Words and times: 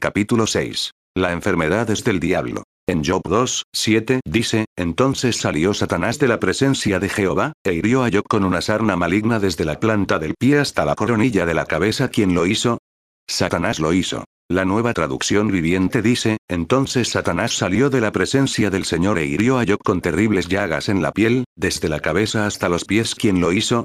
Capítulo 0.00 0.46
6. 0.46 0.92
La 1.14 1.32
enfermedad 1.32 1.90
es 1.90 2.04
del 2.04 2.20
diablo. 2.20 2.62
En 2.88 3.04
Job 3.04 3.20
2, 3.28 3.64
7, 3.70 4.20
dice, 4.24 4.64
entonces 4.74 5.36
salió 5.36 5.74
Satanás 5.74 6.18
de 6.18 6.26
la 6.26 6.40
presencia 6.40 6.98
de 6.98 7.10
Jehová, 7.10 7.52
e 7.62 7.74
hirió 7.74 8.02
a 8.02 8.08
Job 8.10 8.24
con 8.26 8.44
una 8.44 8.62
sarna 8.62 8.96
maligna 8.96 9.38
desde 9.38 9.66
la 9.66 9.78
planta 9.78 10.18
del 10.18 10.36
pie 10.38 10.58
hasta 10.58 10.86
la 10.86 10.94
coronilla 10.94 11.44
de 11.44 11.52
la 11.52 11.66
cabeza. 11.66 12.08
¿Quién 12.08 12.34
lo 12.34 12.46
hizo? 12.46 12.78
Satanás 13.28 13.78
lo 13.78 13.92
hizo. 13.92 14.24
La 14.48 14.64
nueva 14.64 14.94
traducción 14.94 15.48
viviente 15.48 16.00
dice, 16.00 16.38
entonces 16.48 17.10
Satanás 17.10 17.52
salió 17.52 17.90
de 17.90 18.00
la 18.00 18.10
presencia 18.10 18.70
del 18.70 18.86
Señor 18.86 19.18
e 19.18 19.26
hirió 19.26 19.58
a 19.58 19.66
Job 19.68 19.80
con 19.84 20.00
terribles 20.00 20.48
llagas 20.48 20.88
en 20.88 21.02
la 21.02 21.12
piel, 21.12 21.44
desde 21.56 21.90
la 21.90 22.00
cabeza 22.00 22.46
hasta 22.46 22.70
los 22.70 22.86
pies. 22.86 23.14
¿Quién 23.14 23.42
lo 23.42 23.52
hizo? 23.52 23.84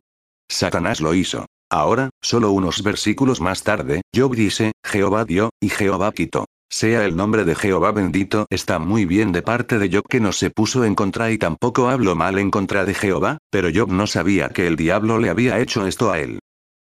Satanás 0.50 1.02
lo 1.02 1.14
hizo. 1.14 1.46
Ahora, 1.70 2.10
solo 2.22 2.52
unos 2.52 2.84
versículos 2.84 3.42
más 3.42 3.64
tarde, 3.64 4.02
Job 4.16 4.36
dice, 4.36 4.72
Jehová 4.86 5.26
dio, 5.26 5.50
y 5.60 5.70
Jehová 5.70 6.12
quitó. 6.12 6.46
Sea 6.70 7.06
el 7.06 7.16
nombre 7.16 7.46
de 7.46 7.56
Jehová 7.56 7.92
bendito. 7.92 8.48
Está 8.50 8.80
muy 8.80 9.06
bien 9.06 9.32
de 9.32 9.42
parte 9.42 9.80
de 9.80 9.90
Job 9.90 10.08
que 10.10 10.20
no 10.20 10.32
se 10.32 10.50
puso 10.50 10.84
en 10.84 10.96
contra 10.96 11.32
y 11.32 11.38
tampoco 11.38 11.90
habló 11.90 12.16
mal 12.16 12.38
en 12.38 12.52
contra 12.52 12.86
de 12.86 12.94
Jehová, 12.94 13.38
pero 13.50 13.70
Job 13.74 13.92
no 13.92 14.08
sabía 14.08 14.50
que 14.50 14.68
el 14.68 14.76
diablo 14.76 15.20
le 15.20 15.30
había 15.30 15.60
hecho 15.60 15.88
esto 15.88 16.12
a 16.12 16.20
él. 16.20 16.40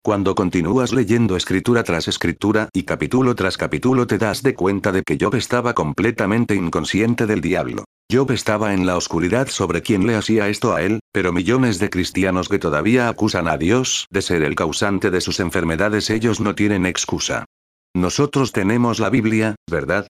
Cuando 0.03 0.35
continúas 0.35 0.93
leyendo 0.93 1.37
escritura 1.37 1.83
tras 1.85 2.09
escritura 2.09 2.69
y 2.73 2.85
capítulo 2.85 3.35
tras 3.35 3.57
capítulo 3.57 4.07
te 4.07 4.19
das 4.19 4.43
de 4.43 4.55
cuenta 4.55 4.93
de 4.93 5.03
que 5.03 5.19
Job 5.21 5.35
estaba 5.35 5.75
completamente 5.75 6.55
inconsciente 6.55 7.27
del 7.27 7.41
diablo. 7.41 7.85
Job 8.11 8.31
estaba 8.31 8.73
en 8.73 8.87
la 8.87 8.97
oscuridad 8.97 9.49
sobre 9.49 9.83
quién 9.83 10.07
le 10.07 10.17
hacía 10.17 10.49
esto 10.49 10.75
a 10.75 10.81
él, 10.81 11.01
pero 11.13 11.31
millones 11.31 11.79
de 11.79 11.91
cristianos 11.91 12.49
que 12.49 12.59
todavía 12.59 13.11
acusan 13.11 13.49
a 13.49 13.59
Dios 13.59 14.07
de 14.09 14.23
ser 14.23 14.43
el 14.43 14.55
causante 14.55 15.11
de 15.11 15.21
sus 15.21 15.41
enfermedades 15.41 16.09
ellos 16.09 16.41
no 16.41 16.55
tienen 16.55 16.87
excusa. 16.87 17.45
Nosotros 17.95 18.53
tenemos 18.53 18.99
la 18.99 19.11
Biblia, 19.11 19.57
¿verdad? 19.71 20.07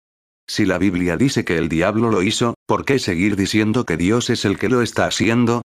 Si 0.46 0.64
la 0.64 0.78
Biblia 0.78 1.16
dice 1.16 1.44
que 1.44 1.58
el 1.58 1.68
diablo 1.68 2.08
lo 2.08 2.22
hizo, 2.22 2.54
¿por 2.66 2.84
qué 2.84 3.00
seguir 3.00 3.34
diciendo 3.34 3.84
que 3.84 3.96
Dios 3.96 4.30
es 4.30 4.44
el 4.44 4.58
que 4.58 4.68
lo 4.68 4.80
está 4.80 5.06
haciendo? 5.06 5.62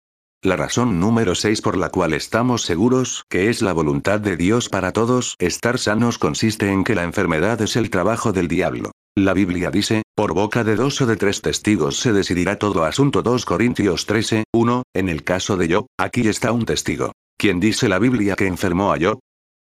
La 0.43 0.55
razón 0.55 0.99
número 0.99 1.33
6 1.33 1.61
por 1.61 1.77
la 1.77 1.89
cual 1.89 2.13
estamos 2.13 2.61
seguros 2.61 3.23
que 3.27 3.49
es 3.49 3.63
la 3.63 3.73
voluntad 3.73 4.19
de 4.19 4.37
Dios 4.37 4.69
para 4.69 4.91
todos 4.91 5.33
estar 5.39 5.79
sanos 5.79 6.19
consiste 6.19 6.71
en 6.71 6.83
que 6.83 6.93
la 6.93 7.05
enfermedad 7.05 7.59
es 7.63 7.75
el 7.75 7.89
trabajo 7.89 8.33
del 8.33 8.47
diablo. 8.47 8.91
La 9.25 9.33
Biblia 9.33 9.69
dice, 9.69 10.03
por 10.15 10.33
boca 10.33 10.63
de 10.63 10.77
dos 10.77 11.01
o 11.01 11.05
de 11.05 11.17
tres 11.17 11.41
testigos 11.41 11.99
se 11.99 12.13
decidirá 12.13 12.57
todo 12.57 12.85
asunto 12.85 13.21
2 13.21 13.43
Corintios 13.43 14.05
13, 14.05 14.45
1, 14.53 14.83
en 14.95 15.09
el 15.09 15.25
caso 15.25 15.57
de 15.57 15.73
Job, 15.73 15.87
aquí 15.99 16.25
está 16.27 16.53
un 16.53 16.65
testigo. 16.65 17.11
¿Quién 17.37 17.59
dice 17.59 17.89
la 17.89 17.99
Biblia 17.99 18.35
que 18.35 18.47
enfermó 18.47 18.93
a 18.93 18.97
Job? 18.97 19.19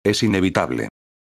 Es 0.05 0.25
inevitable. 0.25 0.89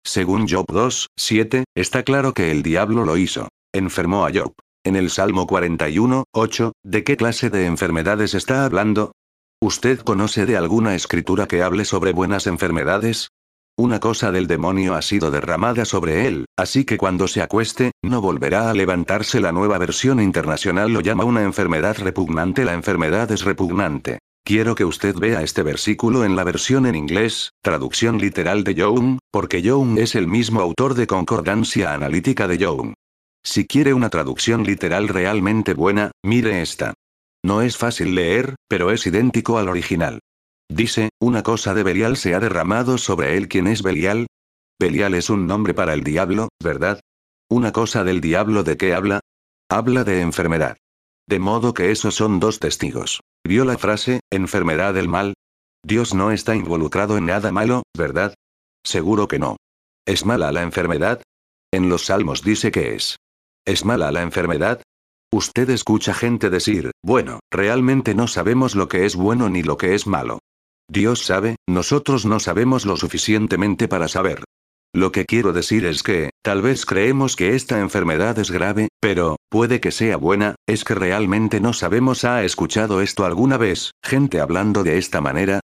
Según 0.05 0.47
Job 0.49 0.67
2, 0.69 1.07
7, 1.19 1.65
está 1.75 2.03
claro 2.03 2.35
que 2.35 2.51
el 2.51 2.63
diablo 2.63 3.07
lo 3.07 3.17
hizo. 3.17 3.49
Enfermó 3.73 4.27
a 4.27 4.31
Job. 4.33 4.53
En 4.85 4.97
el 4.97 5.09
Salmo 5.09 5.47
41, 5.47 6.25
8, 6.33 6.73
¿de 6.85 7.05
qué 7.05 7.17
clase 7.17 7.49
de 7.49 7.65
enfermedades 7.65 8.35
está 8.35 8.67
hablando? 8.67 9.13
¿Usted 9.63 10.01
conoce 10.01 10.45
de 10.45 10.59
alguna 10.59 10.95
escritura 10.95 11.49
que 11.49 11.63
hable 11.63 11.87
sobre 11.87 12.13
buenas 12.13 12.47
enfermedades? 12.47 13.30
Una 13.81 13.99
cosa 13.99 14.31
del 14.31 14.47
demonio 14.47 14.95
ha 14.95 15.01
sido 15.01 15.31
derramada 15.31 15.87
sobre 15.87 16.27
él, 16.27 16.45
así 16.55 16.85
que 16.85 16.99
cuando 16.99 17.27
se 17.27 17.41
acueste, 17.41 17.93
no 18.03 18.21
volverá 18.21 18.69
a 18.69 18.75
levantarse. 18.75 19.41
La 19.41 19.53
nueva 19.53 19.79
versión 19.79 20.21
internacional 20.21 20.93
lo 20.93 21.01
llama 21.01 21.25
una 21.25 21.45
enfermedad 21.45 21.97
repugnante. 21.97 22.67
La 22.67 22.75
enfermedad 22.75 23.33
es 23.33 23.43
repugnante. 23.43 24.19
Quiero 24.45 24.75
que 24.75 24.85
usted 24.85 25.17
vea 25.17 25.41
este 25.41 25.63
versículo 25.63 26.27
en 26.27 26.37
la 26.37 26.45
versión 26.45 26.85
en 26.85 26.95
inglés, 26.95 27.53
traducción 27.63 28.19
literal 28.19 28.65
de 28.65 28.75
Young, 28.75 29.17
porque 29.31 29.63
Young 29.63 29.99
es 29.99 30.15
el 30.15 30.27
mismo 30.27 30.61
autor 30.61 30.93
de 30.93 31.07
Concordancia 31.07 31.95
Analítica 31.95 32.47
de 32.47 32.59
Young. 32.59 32.93
Si 33.43 33.67
quiere 33.67 33.95
una 33.95 34.11
traducción 34.11 34.63
literal 34.63 35.09
realmente 35.09 35.73
buena, 35.73 36.11
mire 36.23 36.61
esta. 36.61 36.93
No 37.43 37.63
es 37.63 37.79
fácil 37.79 38.15
leer, 38.15 38.57
pero 38.69 38.91
es 38.91 39.07
idéntico 39.07 39.57
al 39.57 39.71
original. 39.71 40.21
Dice, 40.71 41.09
una 41.21 41.43
cosa 41.43 41.75
de 41.75 41.83
Belial 41.83 42.17
se 42.17 42.33
ha 42.33 42.39
derramado 42.39 42.97
sobre 42.97 43.37
él. 43.37 43.49
¿Quién 43.49 43.67
es 43.67 43.83
Belial? 43.83 44.29
Belial 44.81 45.15
es 45.15 45.29
un 45.29 45.49
nombre 45.49 45.75
para 45.75 45.95
el 45.95 46.05
diablo, 46.05 46.49
¿verdad? 46.63 47.01
Una 47.51 47.73
cosa 47.73 48.05
del 48.05 48.21
diablo 48.21 48.63
de 48.63 48.77
qué 48.77 48.95
habla? 48.95 49.19
Habla 49.69 50.05
de 50.05 50.21
enfermedad. 50.21 50.77
De 51.29 51.41
modo 51.41 51.75
que 51.75 51.91
esos 51.91 52.15
son 52.15 52.39
dos 52.39 52.61
testigos. 52.61 53.21
¿Vio 53.45 53.65
la 53.65 53.79
frase, 53.79 54.21
enfermedad 54.31 54.95
del 54.95 55.09
mal? 55.09 55.35
Dios 55.85 56.15
no 56.15 56.31
está 56.31 56.55
involucrado 56.55 57.19
en 57.19 57.27
nada 57.27 57.51
malo, 57.51 57.83
¿verdad? 57.97 58.35
Seguro 58.85 59.27
que 59.27 59.41
no. 59.41 59.57
¿Es 60.07 60.25
mala 60.25 60.53
la 60.53 60.63
enfermedad? 60.63 61.21
En 61.73 61.89
los 61.89 62.07
salmos 62.07 62.43
dice 62.45 62.71
que 62.71 62.95
es. 62.95 63.17
¿Es 63.67 63.85
mala 63.85 64.13
la 64.13 64.23
enfermedad? 64.23 64.83
Usted 65.33 65.69
escucha 65.71 66.15
gente 66.15 66.49
decir, 66.49 66.93
bueno, 67.03 67.41
realmente 67.53 68.15
no 68.15 68.29
sabemos 68.29 68.77
lo 68.77 68.89
que 68.89 69.05
es 69.05 69.17
bueno 69.17 69.49
ni 69.49 69.65
lo 69.65 69.77
que 69.77 69.97
es 69.97 70.07
malo. 70.07 70.39
Dios 70.91 71.21
sabe, 71.25 71.55
nosotros 71.69 72.27
no 72.27 72.41
sabemos 72.41 72.85
lo 72.85 72.97
suficientemente 72.97 73.87
para 73.87 74.09
saber. 74.09 74.43
Lo 74.93 75.13
que 75.13 75.25
quiero 75.25 75.53
decir 75.53 75.87
es 75.87 76.03
que, 76.03 76.31
tal 76.43 76.63
vez 76.63 76.85
creemos 76.85 77.37
que 77.37 77.55
esta 77.55 77.79
enfermedad 77.79 78.37
es 78.41 78.51
grave, 78.51 78.89
pero, 79.01 79.37
puede 79.49 79.81
que 79.81 79.93
sea 79.93 80.17
buena, 80.17 80.57
es 80.67 80.83
que 80.83 80.97
realmente 80.97 81.61
no 81.61 81.75
sabemos. 81.75 82.25
¿Ha 82.25 82.43
escuchado 82.43 83.03
esto 83.03 83.25
alguna 83.25 83.57
vez, 83.57 83.93
gente 84.03 84.41
hablando 84.41 84.83
de 84.83 84.99
esta 84.99 85.21
manera? 85.21 85.61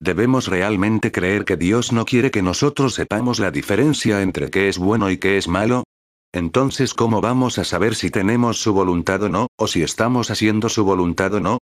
¿Debemos 0.00 0.46
realmente 0.46 1.12
creer 1.12 1.44
que 1.44 1.58
Dios 1.58 1.92
no 1.92 2.06
quiere 2.06 2.30
que 2.30 2.40
nosotros 2.40 2.94
sepamos 2.94 3.38
la 3.38 3.50
diferencia 3.50 4.22
entre 4.22 4.48
qué 4.48 4.70
es 4.70 4.78
bueno 4.78 5.10
y 5.10 5.18
qué 5.18 5.36
es 5.36 5.46
malo? 5.46 5.84
Entonces, 6.32 6.94
¿cómo 6.94 7.20
vamos 7.20 7.58
a 7.58 7.64
saber 7.64 7.94
si 7.94 8.08
tenemos 8.10 8.62
su 8.62 8.72
voluntad 8.72 9.24
o 9.24 9.28
no, 9.28 9.48
o 9.58 9.66
si 9.66 9.82
estamos 9.82 10.30
haciendo 10.30 10.70
su 10.70 10.84
voluntad 10.84 11.34
o 11.34 11.40
no? 11.40 11.58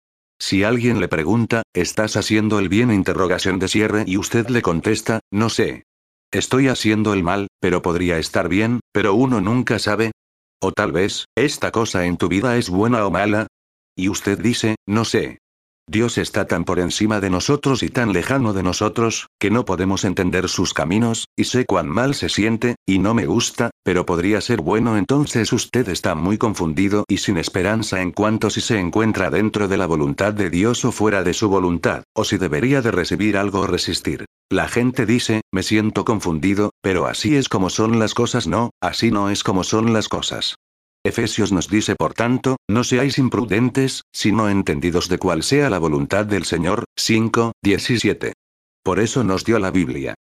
Si 0.45 0.65
alguien 0.65 0.99
le 0.99 1.07
pregunta, 1.07 1.63
¿estás 1.73 2.17
haciendo 2.17 2.59
el 2.59 2.69
bien? 2.69 2.91
interrogación 2.91 3.61
de 3.61 3.69
cierre 3.69 4.03
y 4.09 4.17
usted 4.17 4.49
le 4.49 4.61
contesta, 4.61 5.21
no 5.31 5.49
sé. 5.49 5.85
Estoy 6.33 6.67
haciendo 6.67 7.15
el 7.15 7.23
mal, 7.23 7.47
pero 7.61 7.81
podría 7.81 8.19
estar 8.19 8.49
bien, 8.49 8.81
pero 8.91 9.15
uno 9.15 9.41
nunca 9.41 9.79
sabe. 9.79 10.11
O 10.61 10.73
tal 10.73 10.91
vez, 10.91 11.27
esta 11.37 11.71
cosa 11.71 12.07
en 12.07 12.17
tu 12.17 12.27
vida 12.27 12.57
es 12.57 12.71
buena 12.71 13.07
o 13.07 13.11
mala. 13.13 13.47
Y 13.95 14.09
usted 14.09 14.37
dice, 14.37 14.75
no 14.85 15.05
sé. 15.05 15.39
Dios 15.89 16.17
está 16.17 16.47
tan 16.47 16.65
por 16.65 16.79
encima 16.79 17.21
de 17.21 17.29
nosotros 17.29 17.83
y 17.83 17.89
tan 17.89 18.13
lejano 18.13 18.53
de 18.53 18.63
nosotros, 18.63 19.27
que 19.41 19.51
no 19.51 19.65
podemos 19.65 20.05
entender 20.05 20.49
sus 20.49 20.75
caminos, 20.75 21.27
y 21.37 21.45
sé 21.45 21.67
cuán 21.67 21.89
mal 21.89 22.15
se 22.15 22.29
siente, 22.29 22.77
y 22.87 23.01
no 23.01 23.15
me 23.15 23.27
gusta, 23.27 23.71
pero 23.83 24.07
podría 24.07 24.41
ser 24.41 24.61
bueno 24.61 24.97
entonces 24.97 25.53
usted 25.53 25.89
está 25.89 26.15
muy 26.15 26.39
confundido 26.39 27.05
y 27.09 27.19
sin 27.19 27.37
esperanza 27.37 28.01
en 28.01 28.13
cuanto 28.13 28.49
si 28.49 28.61
se 28.61 28.79
encuentra 28.79 29.31
dentro 29.31 29.67
de 29.67 29.77
la 29.77 29.87
voluntad 29.87 30.33
de 30.33 30.51
Dios 30.51 30.85
o 30.85 30.93
fuera 30.93 31.25
de 31.25 31.35
su 31.35 31.49
voluntad, 31.49 32.05
o 32.15 32.25
si 32.25 32.39
debería 32.39 32.81
de 32.81 32.93
recibir 32.93 33.37
algo 33.37 33.61
o 33.61 33.67
resistir. 33.67 34.25
La 34.51 34.69
gente 34.69 35.05
dice, 35.05 35.41
me 35.51 35.63
siento 35.63 36.05
confundido, 36.05 36.71
pero 36.81 37.07
así 37.07 37.37
es 37.37 37.49
como 37.49 37.71
son 37.71 37.99
las 37.99 38.15
cosas 38.15 38.47
no, 38.47 38.71
así 38.81 39.11
no 39.11 39.31
es 39.31 39.43
como 39.43 39.65
son 39.65 39.93
las 39.93 40.09
cosas. 40.09 40.57
Efesios 41.05 41.51
nos 41.51 41.69
dice 41.69 41.97
por 41.97 42.15
tanto, 42.15 42.57
no 42.69 42.85
seáis 42.85 43.19
imprudentes, 43.19 44.03
sino 44.13 44.49
entendidos 44.49 45.09
de 45.09 45.19
cuál 45.19 45.43
sea 45.43 45.69
la 45.69 45.79
voluntad 45.79 46.27
del 46.27 46.45
Señor. 46.45 46.85
5, 46.97 47.53
17. 47.63 48.35
Por 48.85 49.01
eso 49.01 49.25
nos 49.25 49.45
dio 49.45 49.59
la 49.59 49.71
Biblia. 49.71 50.15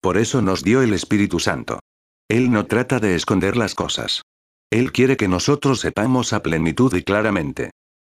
Por 0.00 0.16
eso 0.16 0.40
nos 0.40 0.62
dio 0.62 0.82
el 0.82 0.92
Espíritu 0.94 1.40
Santo. 1.40 1.80
Él 2.28 2.52
no 2.52 2.66
trata 2.66 3.00
de 3.00 3.16
esconder 3.16 3.56
las 3.56 3.74
cosas. 3.74 4.22
Él 4.70 4.92
quiere 4.92 5.16
que 5.16 5.28
nosotros 5.28 5.80
sepamos 5.80 6.32
a 6.32 6.42
plenitud 6.42 6.94
y 6.94 7.02
claramente. 7.02 7.70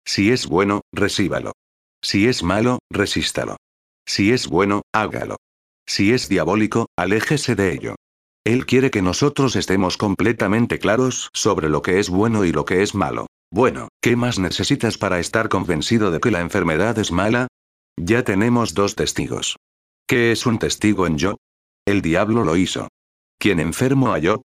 Si 0.05 0.31
es 0.31 0.47
bueno, 0.47 0.81
recíbalo. 0.93 1.53
Si 2.01 2.27
es 2.27 2.43
malo, 2.43 2.79
resístalo. 2.89 3.57
Si 4.05 4.31
es 4.31 4.47
bueno, 4.47 4.81
hágalo. 4.93 5.37
Si 5.85 6.13
es 6.13 6.29
diabólico, 6.29 6.87
aléjese 6.97 7.55
de 7.55 7.73
ello. 7.73 7.95
Él 8.45 8.65
quiere 8.65 8.91
que 8.91 9.01
nosotros 9.01 9.55
estemos 9.55 9.95
completamente 9.95 10.77
claros 10.77 11.29
sobre 11.33 11.69
lo 11.69 11.81
que 11.81 11.99
es 11.99 12.09
bueno 12.09 12.43
y 12.43 12.51
lo 12.51 12.65
que 12.65 12.83
es 12.83 12.93
malo. 12.93 13.27
Bueno, 13.49 13.87
¿qué 14.01 14.17
más 14.17 14.37
necesitas 14.37 14.97
para 14.97 15.19
estar 15.19 15.47
convencido 15.47 16.11
de 16.11 16.19
que 16.19 16.31
la 16.31 16.41
enfermedad 16.41 16.97
es 16.99 17.11
mala? 17.11 17.47
Ya 17.97 18.23
tenemos 18.23 18.73
dos 18.73 18.95
testigos. 18.95 19.55
¿Qué 20.07 20.33
es 20.33 20.45
un 20.45 20.59
testigo 20.59 21.07
en 21.07 21.17
yo? 21.17 21.37
El 21.85 22.01
diablo 22.01 22.43
lo 22.43 22.57
hizo. 22.57 22.89
¿Quién 23.39 23.61
enfermo 23.61 24.11
a 24.11 24.19
yo? 24.19 24.41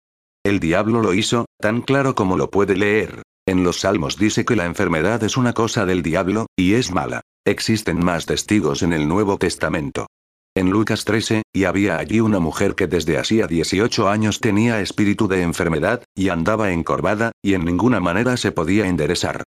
El 0.44 0.60
diablo 0.60 1.00
lo 1.00 1.14
hizo, 1.14 1.46
tan 1.58 1.80
claro 1.80 2.14
como 2.14 2.36
lo 2.36 2.50
puede 2.50 2.76
leer. 2.76 3.22
En 3.48 3.64
los 3.64 3.80
salmos 3.80 4.18
dice 4.18 4.44
que 4.44 4.56
la 4.56 4.66
enfermedad 4.66 5.22
es 5.24 5.38
una 5.38 5.54
cosa 5.54 5.86
del 5.86 6.02
diablo, 6.02 6.46
y 6.54 6.74
es 6.74 6.90
mala. 6.90 7.22
Existen 7.46 8.04
más 8.04 8.26
testigos 8.26 8.82
en 8.82 8.92
el 8.92 9.08
Nuevo 9.08 9.38
Testamento 9.38 10.06
en 10.56 10.70
Lucas 10.70 11.04
13, 11.04 11.42
y 11.52 11.64
había 11.64 11.98
allí 11.98 12.20
una 12.20 12.40
mujer 12.40 12.74
que 12.74 12.86
desde 12.86 13.18
hacía 13.18 13.46
18 13.46 14.08
años 14.08 14.40
tenía 14.40 14.80
espíritu 14.80 15.28
de 15.28 15.42
enfermedad, 15.42 16.02
y 16.14 16.30
andaba 16.30 16.72
encorvada, 16.72 17.32
y 17.42 17.52
en 17.52 17.66
ninguna 17.66 18.00
manera 18.00 18.38
se 18.38 18.52
podía 18.52 18.88
enderezar. 18.88 19.44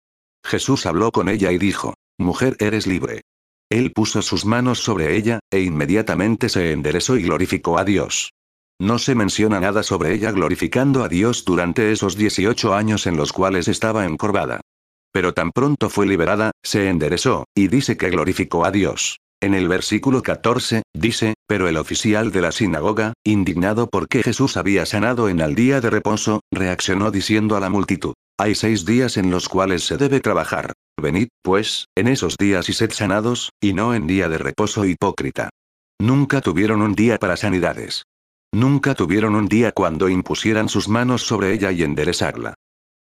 Jesús 0.45 0.85
habló 0.85 1.13
con 1.13 1.29
ella 1.29 1.53
y 1.53 1.59
dijo, 1.59 1.95
Mujer 2.19 2.57
eres 2.59 2.89
libre. 2.89 3.23
Él 3.71 3.93
puso 3.93 4.21
sus 4.21 4.45
manos 4.45 4.81
sobre 4.81 5.17
ella, 5.17 5.39
e 5.53 5.61
inmediatamente 5.61 6.49
se 6.49 6.73
enderezó 6.73 7.17
y 7.17 7.23
glorificó 7.23 7.79
a 7.79 7.85
Dios. 7.85 8.33
No 8.81 8.99
se 8.99 9.15
menciona 9.15 9.61
nada 9.61 9.85
sobre 9.85 10.13
ella 10.13 10.33
glorificando 10.33 11.05
a 11.05 11.09
Dios 11.09 11.45
durante 11.45 11.93
esos 11.93 12.17
18 12.17 12.75
años 12.75 13.07
en 13.07 13.17
los 13.17 13.33
cuales 13.33 13.69
estaba 13.69 14.07
encorvada. 14.07 14.61
Pero 15.13 15.35
tan 15.35 15.53
pronto 15.53 15.89
fue 15.89 16.07
liberada, 16.07 16.51
se 16.65 16.89
enderezó, 16.89 17.45
y 17.55 17.69
dice 17.69 17.97
que 17.97 18.11
glorificó 18.11 18.65
a 18.65 18.73
Dios. 18.73 19.19
En 19.43 19.53
el 19.53 19.69
versículo 19.69 20.23
14, 20.23 20.83
dice, 20.95 21.35
pero 21.47 21.69
el 21.69 21.77
oficial 21.77 22.33
de 22.33 22.41
la 22.41 22.53
sinagoga, 22.53 23.13
indignado 23.23 23.89
porque 23.89 24.23
Jesús 24.23 24.57
había 24.57 24.87
sanado 24.87 25.29
en 25.29 25.41
el 25.41 25.55
día 25.55 25.83
de 25.83 25.91
reposo, 25.91 26.41
reaccionó 26.51 27.11
diciendo 27.11 27.55
a 27.55 27.61
la 27.61 27.69
multitud, 27.69 28.15
hay 28.39 28.55
seis 28.55 28.87
días 28.87 29.19
en 29.19 29.31
los 29.31 29.49
cuales 29.49 29.85
se 29.85 29.99
debe 29.99 30.21
trabajar. 30.21 30.73
Venid, 31.01 31.29
pues, 31.43 31.87
en 31.95 32.09
esos 32.09 32.37
días 32.39 32.71
y 32.71 32.73
sed 32.73 32.91
sanados, 32.93 33.51
y 33.61 33.75
no 33.75 33.95
en 33.95 34.07
día 34.07 34.31
de 34.31 34.39
reposo 34.39 34.87
hipócrita. 34.87 35.51
Nunca 36.01 36.41
tuvieron 36.41 36.81
un 36.81 36.95
día 36.95 37.19
para 37.19 37.37
sanidades. 37.37 38.05
Nunca 38.55 38.95
tuvieron 38.95 39.35
un 39.35 39.49
día 39.49 39.73
cuando 39.73 40.09
impusieran 40.09 40.71
sus 40.71 40.89
manos 40.89 41.27
sobre 41.27 41.53
ella 41.53 41.73
y 41.73 41.83
enderezarla. 41.83 42.55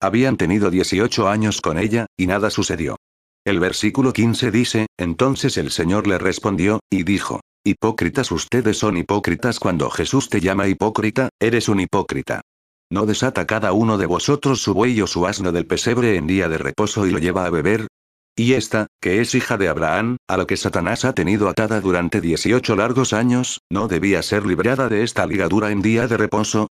Habían 0.01 0.38
tenido 0.38 0.71
18 0.71 1.29
años 1.29 1.62
con 1.62 1.77
ella, 1.77 2.07
y 2.18 2.25
nada 2.25 2.50
sucedió. 2.50 2.97
El 3.45 3.60
versículo 3.60 4.13
15 4.13 4.51
dice, 4.51 4.86
entonces 4.98 5.57
el 5.57 5.69
Señor 5.69 6.07
le 6.07 6.18
respondió, 6.18 6.80
y 6.90 7.04
dijo, 7.04 7.42
Hipócritas 7.66 8.31
ustedes 8.31 8.78
son 8.78 8.95
hipócritas 8.95 9.60
cuando 9.60 9.90
Jesús 9.90 10.30
te 10.30 10.40
llama 10.40 10.68
hipócrita, 10.68 11.30
eres 11.42 11.68
un 11.68 11.81
hipócrita. 11.81 12.42
¿No 12.90 13.06
desata 13.06 13.45
cada 13.45 13.74
uno 13.74 13.98
de 13.98 14.06
vosotros 14.06 14.62
su 14.62 14.74
buey 14.74 15.01
o 15.01 15.07
su 15.07 15.28
asno 15.28 15.51
del 15.51 15.66
pesebre 15.66 16.16
en 16.16 16.28
día 16.28 16.48
de 16.48 16.57
reposo 16.57 17.06
y 17.06 17.12
lo 17.12 17.19
lleva 17.19 17.45
a 17.45 17.50
beber? 17.50 17.88
Y 18.36 18.54
esta, 18.54 18.88
que 19.01 19.19
es 19.19 19.36
hija 19.36 19.57
de 19.57 19.68
Abraham, 19.68 20.18
a 20.28 20.38
lo 20.38 20.48
que 20.48 20.57
Satanás 20.57 21.04
ha 21.04 21.13
tenido 21.13 21.50
atada 21.50 21.81
durante 21.81 22.22
18 22.22 22.75
largos 22.75 23.12
años, 23.12 23.60
¿no 23.69 23.88
debía 23.88 24.24
ser 24.24 24.46
librada 24.46 24.88
de 24.88 25.04
esta 25.04 25.25
ligadura 25.25 25.72
en 25.72 25.81
día 25.81 26.07
de 26.07 26.18
reposo? 26.18 26.68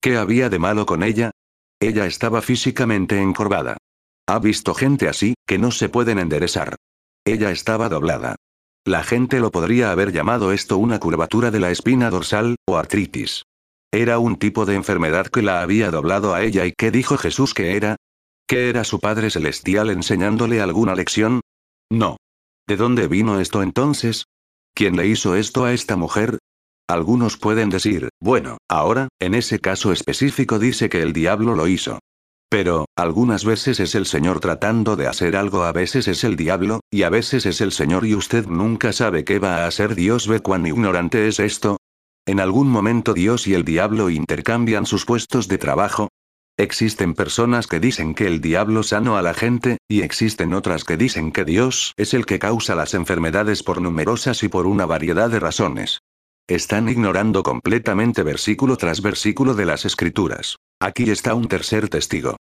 ¿Qué 0.00 0.16
había 0.16 0.48
de 0.48 0.58
malo 0.58 0.86
con 0.86 1.02
ella? 1.02 1.30
Ella 1.80 2.06
estaba 2.06 2.42
físicamente 2.42 3.20
encorvada. 3.20 3.76
Ha 4.28 4.40
visto 4.40 4.74
gente 4.74 5.08
así, 5.08 5.34
que 5.46 5.58
no 5.58 5.70
se 5.70 5.88
pueden 5.88 6.18
enderezar. 6.18 6.76
Ella 7.24 7.52
estaba 7.52 7.88
doblada. 7.88 8.36
La 8.84 9.02
gente 9.02 9.40
lo 9.40 9.50
podría 9.50 9.92
haber 9.92 10.12
llamado 10.12 10.52
esto 10.52 10.78
una 10.78 10.98
curvatura 10.98 11.50
de 11.50 11.60
la 11.60 11.70
espina 11.70 12.10
dorsal, 12.10 12.56
o 12.66 12.76
artritis. 12.76 13.42
Era 13.92 14.18
un 14.18 14.36
tipo 14.36 14.66
de 14.66 14.74
enfermedad 14.74 15.28
que 15.28 15.42
la 15.42 15.62
había 15.62 15.90
doblado 15.90 16.34
a 16.34 16.42
ella 16.42 16.66
y 16.66 16.72
¿qué 16.72 16.90
dijo 16.90 17.16
Jesús 17.16 17.54
que 17.54 17.76
era? 17.76 17.96
¿Que 18.48 18.68
era 18.68 18.84
su 18.84 19.00
Padre 19.00 19.30
Celestial 19.30 19.90
enseñándole 19.90 20.60
alguna 20.60 20.94
lección? 20.94 21.40
No. 21.90 22.16
¿De 22.68 22.76
dónde 22.76 23.08
vino 23.08 23.40
esto 23.40 23.62
entonces? 23.62 24.24
¿Quién 24.74 24.96
le 24.96 25.06
hizo 25.06 25.36
esto 25.36 25.64
a 25.64 25.72
esta 25.72 25.96
mujer? 25.96 26.38
Algunos 26.88 27.36
pueden 27.36 27.70
decir, 27.70 28.10
bueno, 28.20 28.58
ahora, 28.68 29.08
en 29.20 29.34
ese 29.34 29.58
caso 29.60 29.92
específico 29.92 30.58
dice 30.58 30.88
que 30.88 31.02
el 31.02 31.12
diablo 31.12 31.54
lo 31.54 31.66
hizo. 31.66 31.98
Pero, 32.48 32.86
algunas 32.96 33.44
veces 33.44 33.80
es 33.80 33.94
el 33.94 34.06
Señor 34.06 34.40
tratando 34.40 34.94
de 34.94 35.08
hacer 35.08 35.36
algo, 35.36 35.64
a 35.64 35.72
veces 35.72 36.06
es 36.06 36.22
el 36.22 36.36
diablo, 36.36 36.80
y 36.90 37.02
a 37.02 37.10
veces 37.10 37.44
es 37.44 37.60
el 37.60 37.72
Señor 37.72 38.06
y 38.06 38.14
usted 38.14 38.46
nunca 38.46 38.92
sabe 38.92 39.24
qué 39.24 39.38
va 39.38 39.64
a 39.64 39.66
hacer 39.66 39.94
Dios. 39.94 40.28
¿Ve 40.28 40.40
cuán 40.40 40.66
ignorante 40.66 41.26
es 41.26 41.40
esto? 41.40 41.78
¿En 42.24 42.40
algún 42.40 42.68
momento 42.68 43.14
Dios 43.14 43.46
y 43.46 43.54
el 43.54 43.64
diablo 43.64 44.10
intercambian 44.10 44.86
sus 44.86 45.04
puestos 45.04 45.48
de 45.48 45.58
trabajo? 45.58 46.08
Existen 46.58 47.14
personas 47.14 47.66
que 47.66 47.80
dicen 47.80 48.14
que 48.14 48.26
el 48.26 48.40
diablo 48.40 48.82
sano 48.82 49.16
a 49.16 49.22
la 49.22 49.34
gente, 49.34 49.78
y 49.88 50.00
existen 50.02 50.54
otras 50.54 50.84
que 50.84 50.96
dicen 50.96 51.32
que 51.32 51.44
Dios 51.44 51.92
es 51.96 52.14
el 52.14 52.26
que 52.26 52.38
causa 52.38 52.74
las 52.74 52.94
enfermedades 52.94 53.62
por 53.62 53.82
numerosas 53.82 54.42
y 54.42 54.48
por 54.48 54.66
una 54.66 54.86
variedad 54.86 55.28
de 55.28 55.40
razones. 55.40 56.00
Están 56.48 56.88
ignorando 56.88 57.42
completamente 57.42 58.22
versículo 58.22 58.76
tras 58.76 59.02
versículo 59.02 59.54
de 59.54 59.64
las 59.64 59.84
escrituras. 59.84 60.58
Aquí 60.80 61.10
está 61.10 61.34
un 61.34 61.48
tercer 61.48 61.88
testigo. 61.88 62.36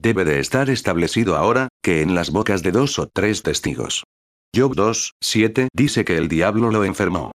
Debe 0.00 0.24
de 0.24 0.38
estar 0.38 0.70
establecido 0.70 1.36
ahora, 1.36 1.66
que 1.82 2.02
en 2.02 2.14
las 2.14 2.30
bocas 2.30 2.62
de 2.62 2.70
dos 2.70 3.00
o 3.00 3.08
tres 3.12 3.42
testigos. 3.42 4.04
Job 4.54 4.76
2, 4.76 5.14
7 5.20 5.68
dice 5.74 6.04
que 6.04 6.16
el 6.16 6.28
diablo 6.28 6.70
lo 6.70 6.84
enfermó. 6.84 7.32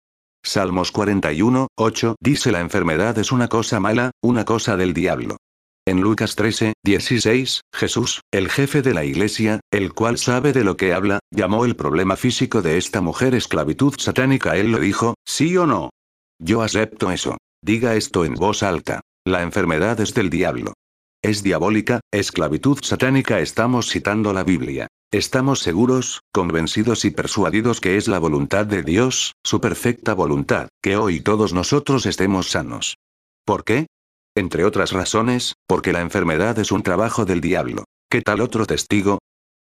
Salmos 0.44 0.92
41, 0.92 1.68
8 1.78 2.16
dice 2.20 2.52
la 2.52 2.60
enfermedad 2.60 3.16
es 3.16 3.32
una 3.32 3.48
cosa 3.48 3.80
mala, 3.80 4.10
una 4.22 4.44
cosa 4.44 4.76
del 4.76 4.92
diablo. 4.92 5.38
En 5.86 6.02
Lucas 6.02 6.36
13, 6.36 6.74
16, 6.84 7.62
Jesús, 7.74 8.20
el 8.30 8.50
jefe 8.50 8.82
de 8.82 8.92
la 8.92 9.06
iglesia, 9.06 9.60
el 9.72 9.94
cual 9.94 10.18
sabe 10.18 10.52
de 10.52 10.64
lo 10.64 10.76
que 10.76 10.92
habla, 10.92 11.20
llamó 11.30 11.64
el 11.64 11.76
problema 11.76 12.16
físico 12.16 12.60
de 12.60 12.76
esta 12.76 13.00
mujer 13.00 13.34
esclavitud 13.34 13.94
satánica. 13.96 14.58
Él 14.58 14.70
lo 14.70 14.80
dijo, 14.80 15.14
¿sí 15.26 15.56
o 15.56 15.66
no? 15.66 15.88
Yo 16.42 16.62
acepto 16.62 17.10
eso. 17.10 17.36
Diga 17.62 17.94
esto 17.96 18.24
en 18.24 18.34
voz 18.34 18.62
alta. 18.62 19.02
La 19.26 19.42
enfermedad 19.42 20.00
es 20.00 20.14
del 20.14 20.30
diablo. 20.30 20.72
Es 21.22 21.42
diabólica, 21.42 22.00
esclavitud 22.10 22.78
satánica. 22.82 23.40
Estamos 23.40 23.90
citando 23.90 24.32
la 24.32 24.42
Biblia. 24.42 24.86
Estamos 25.12 25.58
seguros, 25.60 26.20
convencidos 26.32 27.04
y 27.04 27.10
persuadidos 27.10 27.80
que 27.80 27.98
es 27.98 28.08
la 28.08 28.18
voluntad 28.18 28.64
de 28.64 28.82
Dios, 28.82 29.34
su 29.44 29.60
perfecta 29.60 30.14
voluntad, 30.14 30.68
que 30.82 30.96
hoy 30.96 31.20
todos 31.20 31.52
nosotros 31.52 32.06
estemos 32.06 32.48
sanos. 32.50 32.96
¿Por 33.44 33.64
qué? 33.64 33.86
Entre 34.34 34.64
otras 34.64 34.92
razones, 34.92 35.54
porque 35.66 35.92
la 35.92 36.00
enfermedad 36.00 36.58
es 36.58 36.72
un 36.72 36.82
trabajo 36.82 37.26
del 37.26 37.42
diablo. 37.42 37.84
¿Qué 38.08 38.22
tal 38.22 38.40
otro 38.40 38.64
testigo? 38.64 39.18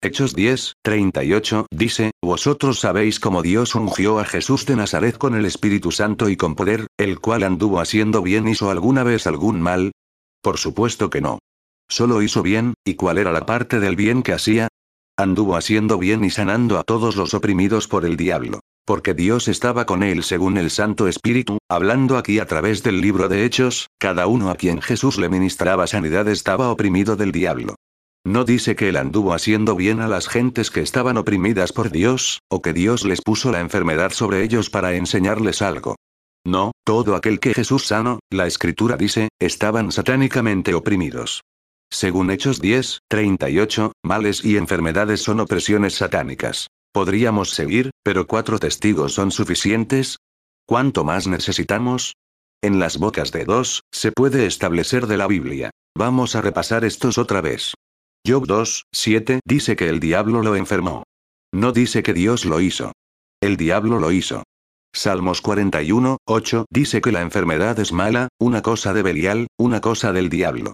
Hechos 0.04 0.34
10, 0.34 0.74
38, 0.82 1.66
dice, 1.70 2.10
Vosotros 2.22 2.78
sabéis 2.78 3.18
cómo 3.18 3.40
Dios 3.40 3.74
ungió 3.74 4.18
a 4.18 4.26
Jesús 4.26 4.66
de 4.66 4.76
Nazaret 4.76 5.16
con 5.16 5.34
el 5.34 5.46
Espíritu 5.46 5.92
Santo 5.92 6.28
y 6.28 6.36
con 6.36 6.56
poder, 6.56 6.88
el 6.98 7.20
cual 7.20 7.42
anduvo 7.42 7.80
haciendo 7.80 8.20
bien 8.20 8.46
hizo 8.46 8.68
alguna 8.68 9.02
vez 9.02 9.26
algún 9.26 9.62
mal. 9.62 9.92
Por 10.42 10.58
supuesto 10.58 11.08
que 11.08 11.22
no. 11.22 11.38
Solo 11.88 12.20
hizo 12.20 12.42
bien, 12.42 12.74
¿y 12.84 12.96
cuál 12.96 13.16
era 13.16 13.32
la 13.32 13.46
parte 13.46 13.80
del 13.80 13.96
bien 13.96 14.22
que 14.22 14.34
hacía? 14.34 14.68
Anduvo 15.16 15.56
haciendo 15.56 15.96
bien 15.96 16.22
y 16.22 16.28
sanando 16.28 16.78
a 16.78 16.82
todos 16.82 17.16
los 17.16 17.32
oprimidos 17.32 17.88
por 17.88 18.04
el 18.04 18.18
diablo. 18.18 18.60
Porque 18.84 19.14
Dios 19.14 19.48
estaba 19.48 19.86
con 19.86 20.02
él 20.02 20.22
según 20.22 20.58
el 20.58 20.68
Santo 20.68 21.08
Espíritu, 21.08 21.56
hablando 21.66 22.18
aquí 22.18 22.40
a 22.40 22.46
través 22.46 22.82
del 22.82 23.00
libro 23.00 23.30
de 23.30 23.46
Hechos, 23.46 23.88
cada 23.98 24.26
uno 24.26 24.50
a 24.50 24.56
quien 24.56 24.82
Jesús 24.82 25.16
le 25.16 25.30
ministraba 25.30 25.86
sanidad 25.86 26.28
estaba 26.28 26.70
oprimido 26.70 27.16
del 27.16 27.32
diablo. 27.32 27.76
No 28.26 28.44
dice 28.44 28.74
que 28.74 28.88
él 28.88 28.96
anduvo 28.96 29.34
haciendo 29.34 29.76
bien 29.76 30.00
a 30.00 30.08
las 30.08 30.28
gentes 30.28 30.70
que 30.70 30.80
estaban 30.80 31.18
oprimidas 31.18 31.72
por 31.72 31.90
Dios, 31.90 32.40
o 32.48 32.62
que 32.62 32.72
Dios 32.72 33.04
les 33.04 33.20
puso 33.20 33.52
la 33.52 33.60
enfermedad 33.60 34.12
sobre 34.12 34.42
ellos 34.42 34.70
para 34.70 34.94
enseñarles 34.94 35.60
algo. 35.60 35.96
No, 36.46 36.72
todo 36.84 37.16
aquel 37.16 37.38
que 37.38 37.52
Jesús 37.52 37.86
sano, 37.86 38.20
la 38.30 38.46
escritura 38.46 38.96
dice, 38.96 39.28
estaban 39.38 39.92
satánicamente 39.92 40.74
oprimidos. 40.74 41.42
Según 41.90 42.30
Hechos 42.30 42.60
10, 42.60 43.00
38, 43.08 43.92
males 44.02 44.44
y 44.44 44.56
enfermedades 44.56 45.22
son 45.22 45.40
opresiones 45.40 45.94
satánicas. 45.94 46.68
Podríamos 46.92 47.50
seguir, 47.50 47.90
pero 48.02 48.26
cuatro 48.26 48.58
testigos 48.58 49.12
son 49.12 49.32
suficientes. 49.32 50.18
¿Cuánto 50.66 51.04
más 51.04 51.26
necesitamos? 51.26 52.14
En 52.62 52.78
las 52.78 52.98
bocas 52.98 53.32
de 53.32 53.44
dos, 53.44 53.82
se 53.92 54.12
puede 54.12 54.46
establecer 54.46 55.06
de 55.06 55.18
la 55.18 55.26
Biblia. 55.26 55.70
Vamos 55.96 56.34
a 56.36 56.40
repasar 56.40 56.84
estos 56.84 57.18
otra 57.18 57.40
vez. 57.40 57.74
Job 58.26 58.46
2, 58.46 58.86
7 58.90 59.40
dice 59.44 59.76
que 59.76 59.90
el 59.90 60.00
diablo 60.00 60.42
lo 60.42 60.56
enfermó. 60.56 61.02
No 61.52 61.72
dice 61.72 62.02
que 62.02 62.14
Dios 62.14 62.46
lo 62.46 62.62
hizo. 62.62 62.92
El 63.42 63.58
diablo 63.58 63.98
lo 63.98 64.12
hizo. 64.12 64.44
Salmos 64.94 65.42
41, 65.42 66.16
8 66.26 66.64
dice 66.70 67.02
que 67.02 67.12
la 67.12 67.20
enfermedad 67.20 67.78
es 67.80 67.92
mala, 67.92 68.28
una 68.40 68.62
cosa 68.62 68.94
de 68.94 69.02
Belial, 69.02 69.48
una 69.58 69.82
cosa 69.82 70.14
del 70.14 70.30
diablo. 70.30 70.72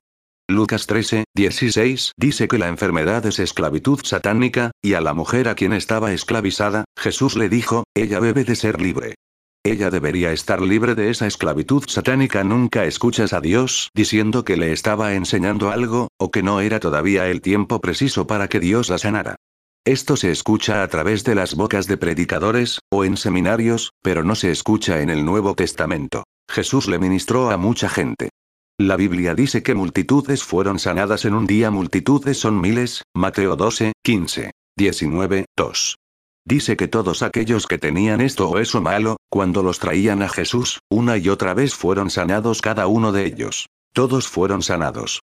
Lucas 0.48 0.86
13, 0.86 1.24
16 1.34 2.12
dice 2.16 2.46
que 2.46 2.58
la 2.58 2.68
enfermedad 2.68 3.26
es 3.26 3.40
esclavitud 3.40 3.98
satánica, 4.04 4.70
y 4.80 4.94
a 4.94 5.00
la 5.00 5.12
mujer 5.12 5.48
a 5.48 5.56
quien 5.56 5.72
estaba 5.72 6.12
esclavizada, 6.12 6.84
Jesús 6.96 7.36
le 7.36 7.48
dijo, 7.48 7.82
ella 7.96 8.20
debe 8.20 8.44
de 8.44 8.54
ser 8.54 8.80
libre. 8.80 9.16
Ella 9.62 9.90
debería 9.90 10.32
estar 10.32 10.62
libre 10.62 10.94
de 10.94 11.10
esa 11.10 11.26
esclavitud 11.26 11.84
satánica. 11.86 12.42
Nunca 12.44 12.86
escuchas 12.86 13.34
a 13.34 13.42
Dios 13.42 13.90
diciendo 13.94 14.42
que 14.42 14.56
le 14.56 14.72
estaba 14.72 15.14
enseñando 15.14 15.70
algo, 15.70 16.08
o 16.18 16.30
que 16.30 16.42
no 16.42 16.62
era 16.62 16.80
todavía 16.80 17.28
el 17.28 17.42
tiempo 17.42 17.78
preciso 17.78 18.26
para 18.26 18.48
que 18.48 18.58
Dios 18.58 18.88
la 18.88 18.96
sanara. 18.96 19.36
Esto 19.84 20.16
se 20.16 20.30
escucha 20.30 20.82
a 20.82 20.88
través 20.88 21.24
de 21.24 21.34
las 21.34 21.54
bocas 21.54 21.86
de 21.86 21.98
predicadores, 21.98 22.80
o 22.90 23.04
en 23.04 23.18
seminarios, 23.18 23.92
pero 24.02 24.24
no 24.24 24.34
se 24.34 24.50
escucha 24.50 25.02
en 25.02 25.10
el 25.10 25.26
Nuevo 25.26 25.54
Testamento. 25.54 26.24
Jesús 26.50 26.88
le 26.88 26.98
ministró 26.98 27.50
a 27.50 27.58
mucha 27.58 27.90
gente. 27.90 28.30
La 28.78 28.96
Biblia 28.96 29.34
dice 29.34 29.62
que 29.62 29.74
multitudes 29.74 30.42
fueron 30.42 30.78
sanadas 30.78 31.26
en 31.26 31.34
un 31.34 31.46
día, 31.46 31.70
multitudes 31.70 32.38
son 32.38 32.58
miles, 32.62 33.02
Mateo 33.14 33.56
12, 33.56 33.92
15, 34.02 34.52
19, 34.76 35.44
2. 35.54 35.99
Dice 36.44 36.76
que 36.76 36.88
todos 36.88 37.22
aquellos 37.22 37.66
que 37.66 37.78
tenían 37.78 38.20
esto 38.20 38.48
o 38.48 38.58
eso 38.58 38.80
malo, 38.80 39.16
cuando 39.28 39.62
los 39.62 39.78
traían 39.78 40.22
a 40.22 40.28
Jesús, 40.28 40.80
una 40.90 41.16
y 41.18 41.28
otra 41.28 41.54
vez 41.54 41.74
fueron 41.74 42.10
sanados 42.10 42.62
cada 42.62 42.86
uno 42.86 43.12
de 43.12 43.26
ellos. 43.26 43.66
Todos 43.92 44.28
fueron 44.28 44.62
sanados. 44.62 45.20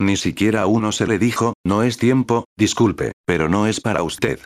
Ni 0.00 0.16
siquiera 0.16 0.62
a 0.62 0.66
uno 0.66 0.92
se 0.92 1.06
le 1.06 1.18
dijo, 1.18 1.54
no 1.64 1.82
es 1.82 1.98
tiempo, 1.98 2.44
disculpe, 2.56 3.12
pero 3.26 3.48
no 3.48 3.66
es 3.66 3.80
para 3.80 4.02
usted. 4.02 4.40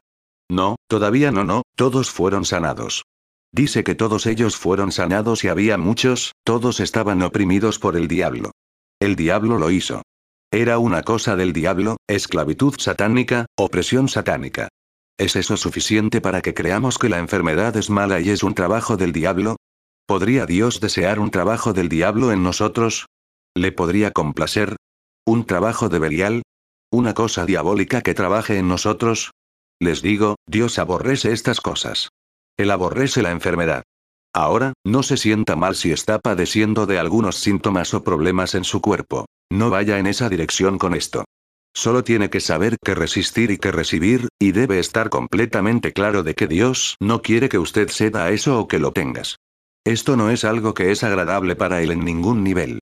No, 0.51 0.77
todavía 0.89 1.31
no, 1.31 1.45
no, 1.45 1.63
todos 1.77 2.11
fueron 2.11 2.45
sanados. 2.45 3.05
Dice 3.53 3.85
que 3.85 3.95
todos 3.95 4.27
ellos 4.27 4.57
fueron 4.57 4.91
sanados 4.91 5.45
y 5.45 5.49
había 5.49 5.79
muchos, 5.79 6.33
todos 6.45 6.81
estaban 6.81 7.23
oprimidos 7.23 7.79
por 7.79 7.97
el 7.97 8.09
diablo. 8.09 8.51
El 9.01 9.15
diablo 9.15 9.59
lo 9.59 9.71
hizo. 9.71 10.03
Era 10.51 10.79
una 10.79 11.03
cosa 11.03 11.37
del 11.37 11.53
diablo, 11.53 11.97
esclavitud 12.09 12.75
satánica, 12.79 13.47
opresión 13.57 14.09
satánica. 14.09 14.69
¿Es 15.19 15.37
eso 15.37 15.57
suficiente 15.57 16.21
para 16.21 16.43
que 16.43 16.55
creamos 16.55 16.99
que 16.99 17.09
la 17.09 17.19
enfermedad 17.19 17.77
es 17.77 17.89
mala 17.89 18.21
y 18.21 18.31
es 18.31 18.43
un 18.43 18.55
trabajo 18.55 18.97
del 18.97 19.13
diablo? 19.13 19.57
¿Podría 20.07 20.45
Dios 20.45 20.81
desear 20.81 21.21
un 21.21 21.31
trabajo 21.31 21.73
del 21.73 21.89
diablo 21.89 22.33
en 22.33 22.43
nosotros? 22.43 23.07
¿Le 23.55 23.71
podría 23.71 24.11
complacer? 24.11 24.77
¿Un 25.25 25.47
trabajo 25.47 25.89
de 25.89 26.01
Belial? 26.01 26.43
¿Una 26.91 27.15
cosa 27.15 27.47
diabólica 27.47 28.03
que 28.03 28.15
trabaje 28.15 28.59
en 28.59 28.69
nosotros? 28.69 29.31
Les 29.81 30.03
digo, 30.03 30.37
Dios 30.47 30.79
aborrece 30.79 31.33
estas 31.33 31.61
cosas. 31.61 32.09
Él 32.57 32.71
aborrece 32.71 33.23
la 33.23 33.31
enfermedad. 33.31 33.85
Ahora, 34.35 34.73
no 34.85 35.05
se 35.05 35.17
sienta 35.17 35.55
mal 35.55 35.77
si 35.77 35.93
está 35.93 36.19
padeciendo 36.19 36.87
de 36.87 36.99
algunos 36.99 37.37
síntomas 37.37 37.95
o 37.95 38.03
problemas 38.03 38.57
en 38.57 38.65
su 38.65 38.81
cuerpo. 38.81 39.27
No 39.51 39.71
vaya 39.71 39.99
en 39.99 40.09
esa 40.09 40.29
dirección 40.29 40.77
con 40.77 40.95
esto. 40.95 41.25
Solo 41.77 42.05
tiene 42.05 42.31
que 42.31 42.39
saber 42.39 42.77
que 42.83 42.95
resistir 42.95 43.51
y 43.51 43.59
que 43.59 43.73
recibir, 43.73 44.29
y 44.39 44.53
debe 44.53 44.79
estar 44.79 45.11
completamente 45.11 45.93
claro 45.93 46.23
de 46.23 46.35
que 46.35 46.47
Dios 46.47 46.97
no 47.01 47.21
quiere 47.21 47.49
que 47.49 47.59
usted 47.59 47.91
ceda 47.91 48.25
a 48.25 48.31
eso 48.31 48.61
o 48.61 48.69
que 48.69 48.79
lo 48.79 48.93
tengas. 48.93 49.37
Esto 49.85 50.17
no 50.17 50.31
es 50.31 50.45
algo 50.45 50.73
que 50.73 50.93
es 50.93 51.03
agradable 51.03 51.57
para 51.57 51.83
él 51.83 51.91
en 51.91 52.05
ningún 52.05 52.45
nivel. 52.45 52.79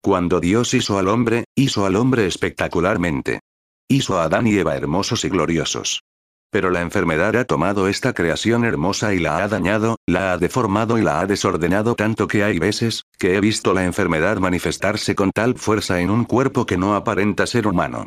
Cuando 0.00 0.38
Dios 0.38 0.72
hizo 0.74 0.98
al 0.98 1.08
hombre, 1.08 1.44
hizo 1.56 1.84
al 1.84 1.96
hombre 1.96 2.26
espectacularmente. 2.26 3.40
Hizo 3.88 4.18
a 4.18 4.24
Adán 4.24 4.46
y 4.46 4.56
Eva 4.56 4.76
hermosos 4.76 5.24
y 5.24 5.28
gloriosos. 5.28 6.02
Pero 6.50 6.70
la 6.70 6.80
enfermedad 6.80 7.34
ha 7.36 7.44
tomado 7.44 7.88
esta 7.88 8.14
creación 8.14 8.64
hermosa 8.64 9.12
y 9.12 9.18
la 9.18 9.42
ha 9.42 9.48
dañado, 9.48 9.96
la 10.06 10.32
ha 10.32 10.38
deformado 10.38 10.96
y 10.98 11.02
la 11.02 11.18
ha 11.18 11.26
desordenado 11.26 11.96
tanto 11.96 12.28
que 12.28 12.44
hay 12.44 12.60
veces, 12.60 13.02
que 13.18 13.34
he 13.34 13.40
visto 13.40 13.74
la 13.74 13.84
enfermedad 13.84 14.38
manifestarse 14.38 15.16
con 15.16 15.32
tal 15.32 15.56
fuerza 15.56 16.00
en 16.00 16.10
un 16.10 16.24
cuerpo 16.24 16.64
que 16.64 16.78
no 16.78 16.94
aparenta 16.94 17.46
ser 17.46 17.66
humano. 17.66 18.06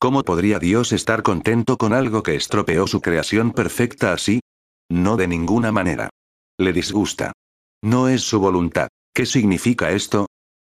¿Cómo 0.00 0.22
podría 0.22 0.60
Dios 0.60 0.92
estar 0.92 1.24
contento 1.24 1.76
con 1.76 1.92
algo 1.92 2.22
que 2.22 2.36
estropeó 2.36 2.86
su 2.86 3.00
creación 3.00 3.50
perfecta 3.50 4.12
así? 4.12 4.38
No 4.88 5.16
de 5.16 5.26
ninguna 5.26 5.72
manera. 5.72 6.08
Le 6.56 6.72
disgusta. 6.72 7.32
No 7.82 8.06
es 8.06 8.22
su 8.22 8.38
voluntad. 8.38 8.86
¿Qué 9.12 9.26
significa 9.26 9.90
esto? 9.90 10.26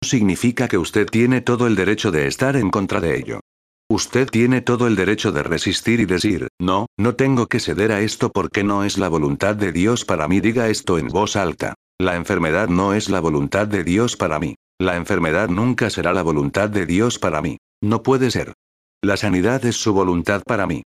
Significa 0.03 0.69
que 0.69 0.77
usted 0.77 1.07
tiene 1.07 1.41
todo 1.41 1.67
el 1.67 1.75
derecho 1.75 2.11
de 2.11 2.27
estar 2.27 2.55
en 2.57 2.71
contra 2.71 3.01
de 3.01 3.19
ello. 3.19 3.41
Usted 3.91 4.29
tiene 4.29 4.61
todo 4.61 4.87
el 4.87 4.95
derecho 4.95 5.33
de 5.33 5.43
resistir 5.43 6.01
y 6.01 6.05
decir, 6.05 6.49
no, 6.61 6.85
no 6.99 7.15
tengo 7.15 7.47
que 7.47 7.61
ceder 7.61 7.93
a 7.93 8.03
esto 8.03 8.31
porque 8.31 8.63
no 8.63 8.85
es 8.85 8.99
la 8.99 9.09
voluntad 9.09 9.57
de 9.57 9.73
Dios 9.73 10.05
para 10.05 10.29
mí. 10.29 10.41
Diga 10.41 10.69
esto 10.69 10.99
en 10.99 11.09
voz 11.09 11.37
alta. 11.37 11.73
La 11.99 12.17
enfermedad 12.17 12.69
no 12.69 12.93
es 12.93 13.09
la 13.09 13.21
voluntad 13.21 13.67
de 13.69 13.85
Dios 13.85 14.17
para 14.19 14.39
mí. 14.39 14.57
La 14.79 14.97
enfermedad 14.97 15.49
nunca 15.49 15.89
será 15.89 16.13
la 16.13 16.23
voluntad 16.23 16.69
de 16.69 16.85
Dios 16.85 17.19
para 17.19 17.41
mí. 17.41 17.57
No 17.83 18.03
puede 18.03 18.31
ser. 18.31 18.53
La 19.05 19.19
sanidad 19.19 19.63
es 19.67 19.77
su 19.77 19.93
voluntad 19.93 20.43
para 20.47 20.67
mí. 20.67 20.83